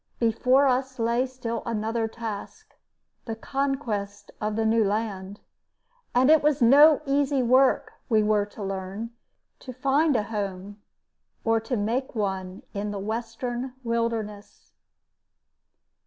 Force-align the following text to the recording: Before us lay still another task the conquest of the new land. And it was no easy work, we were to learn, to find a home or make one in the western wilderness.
Before 0.17 0.65
us 0.65 0.97
lay 0.97 1.27
still 1.27 1.61
another 1.63 2.07
task 2.07 2.75
the 3.25 3.35
conquest 3.35 4.31
of 4.41 4.55
the 4.55 4.65
new 4.65 4.83
land. 4.83 5.41
And 6.15 6.31
it 6.31 6.41
was 6.41 6.59
no 6.59 7.01
easy 7.05 7.43
work, 7.43 7.91
we 8.09 8.23
were 8.23 8.47
to 8.47 8.63
learn, 8.63 9.11
to 9.59 9.71
find 9.71 10.15
a 10.15 10.23
home 10.23 10.81
or 11.43 11.61
make 11.77 12.15
one 12.15 12.63
in 12.73 12.89
the 12.89 12.97
western 12.97 13.73
wilderness. 13.83 14.71